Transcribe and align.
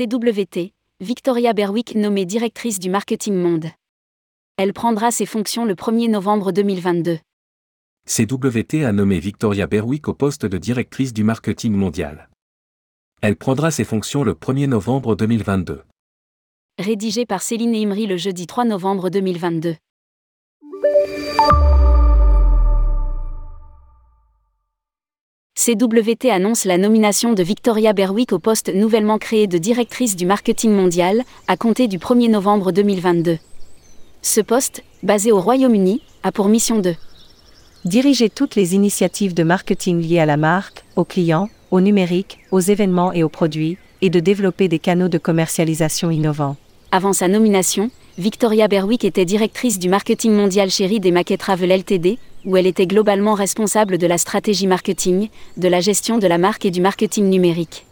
CWT, 0.00 0.72
Victoria 1.00 1.52
Berwick 1.52 1.94
nommée 1.94 2.24
directrice 2.24 2.78
du 2.78 2.88
marketing 2.88 3.34
monde. 3.34 3.66
Elle 4.56 4.72
prendra 4.72 5.10
ses 5.10 5.26
fonctions 5.26 5.66
le 5.66 5.74
1er 5.74 6.08
novembre 6.08 6.52
2022. 6.52 7.18
CWT 8.06 8.86
a 8.86 8.92
nommé 8.92 9.18
Victoria 9.18 9.66
Berwick 9.66 10.08
au 10.08 10.14
poste 10.14 10.46
de 10.46 10.56
directrice 10.56 11.12
du 11.12 11.22
marketing 11.22 11.74
mondial. 11.74 12.30
Elle 13.20 13.36
prendra 13.36 13.70
ses 13.70 13.84
fonctions 13.84 14.24
le 14.24 14.32
1er 14.32 14.68
novembre 14.68 15.16
2022. 15.16 15.82
Rédigé 16.78 17.26
par 17.26 17.42
Céline 17.42 17.74
Imri 17.74 18.06
le 18.06 18.16
jeudi 18.16 18.46
3 18.46 18.64
novembre 18.64 19.10
2022. 19.10 19.76
CWT 25.62 26.30
annonce 26.30 26.64
la 26.64 26.78
nomination 26.78 27.34
de 27.34 27.42
Victoria 27.42 27.92
Berwick 27.92 28.32
au 28.32 28.38
poste 28.38 28.74
nouvellement 28.74 29.18
créé 29.18 29.46
de 29.46 29.58
directrice 29.58 30.16
du 30.16 30.24
marketing 30.24 30.70
mondial, 30.70 31.22
à 31.48 31.58
compter 31.58 31.86
du 31.86 31.98
1er 31.98 32.30
novembre 32.30 32.72
2022. 32.72 33.36
Ce 34.22 34.40
poste, 34.40 34.82
basé 35.02 35.32
au 35.32 35.38
Royaume-Uni, 35.38 36.00
a 36.22 36.32
pour 36.32 36.48
mission 36.48 36.78
de 36.78 36.94
diriger 37.84 38.30
toutes 38.30 38.54
les 38.54 38.74
initiatives 38.74 39.34
de 39.34 39.42
marketing 39.42 40.00
liées 40.00 40.20
à 40.20 40.24
la 40.24 40.38
marque, 40.38 40.82
aux 40.96 41.04
clients, 41.04 41.50
au 41.70 41.82
numérique, 41.82 42.38
aux 42.52 42.60
événements 42.60 43.12
et 43.12 43.22
aux 43.22 43.28
produits, 43.28 43.76
et 44.00 44.08
de 44.08 44.18
développer 44.18 44.66
des 44.66 44.78
canaux 44.78 45.08
de 45.08 45.18
commercialisation 45.18 46.10
innovants. 46.10 46.56
Avant 46.90 47.12
sa 47.12 47.28
nomination, 47.28 47.90
Victoria 48.20 48.68
Berwick 48.68 49.06
était 49.06 49.24
directrice 49.24 49.78
du 49.78 49.88
marketing 49.88 50.32
mondial 50.32 50.68
chez 50.68 50.86
Reed 50.86 51.06
et 51.06 51.10
Mackey 51.10 51.38
Travel 51.38 51.70
Ltd, 51.70 52.18
où 52.44 52.54
elle 52.58 52.66
était 52.66 52.86
globalement 52.86 53.32
responsable 53.32 53.96
de 53.96 54.06
la 54.06 54.18
stratégie 54.18 54.66
marketing, 54.66 55.30
de 55.56 55.68
la 55.68 55.80
gestion 55.80 56.18
de 56.18 56.26
la 56.26 56.36
marque 56.36 56.66
et 56.66 56.70
du 56.70 56.82
marketing 56.82 57.30
numérique. 57.30 57.86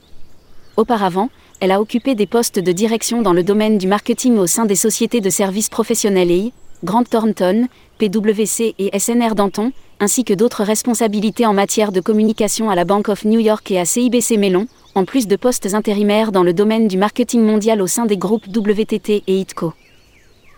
Auparavant, 0.77 1.31
elle 1.61 1.71
a 1.71 1.81
occupé 1.81 2.15
des 2.15 2.27
postes 2.27 2.59
de 2.59 2.73
direction 2.73 3.23
dans 3.23 3.33
le 3.33 3.43
domaine 3.43 3.79
du 3.79 3.87
marketing 3.87 4.37
au 4.37 4.47
sein 4.47 4.67
des 4.67 4.77
sociétés 4.77 5.23
de 5.23 5.31
services 5.31 5.71
professionnels 5.71 6.31
EI, 6.31 6.53
Grant 6.85 7.05
Thornton, 7.05 7.67
PwC 7.97 8.75
et 8.79 8.99
SNR 8.99 9.35
Danton, 9.35 9.73
ainsi 9.99 10.25
que 10.25 10.35
d'autres 10.35 10.63
responsabilités 10.63 11.47
en 11.47 11.55
matière 11.55 11.91
de 11.91 12.03
communication 12.03 12.69
à 12.69 12.75
la 12.75 12.85
Bank 12.85 13.09
of 13.09 13.25
New 13.25 13.41
York 13.41 13.71
et 13.71 13.81
à 13.81 13.87
CIBC 13.87 14.37
Mellon, 14.37 14.67
en 14.95 15.07
plus 15.07 15.27
de 15.27 15.37
postes 15.37 15.73
intérimaires 15.73 16.33
dans 16.33 16.43
le 16.43 16.53
domaine 16.53 16.87
du 16.87 16.99
marketing 16.99 17.41
mondial 17.41 17.81
au 17.81 17.87
sein 17.87 18.05
des 18.05 18.19
groupes 18.19 18.47
WTT 18.55 19.23
et 19.27 19.41
ITCO. 19.41 19.73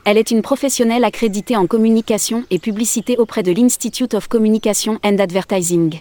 Elle 0.05 0.17
est 0.17 0.31
une 0.31 0.43
professionnelle 0.43 1.05
accréditée 1.05 1.57
en 1.57 1.67
communication 1.67 2.45
et 2.51 2.59
publicité 2.59 3.17
auprès 3.19 3.43
de 3.43 3.53
l'Institute 3.53 4.15
of 4.15 4.29
Communication 4.29 4.99
and 5.05 5.19
Advertising. 5.19 6.01